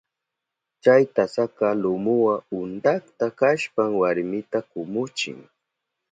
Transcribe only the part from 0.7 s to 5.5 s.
Chay tasaka lumuwa untakta kashpan warmita kumuchin.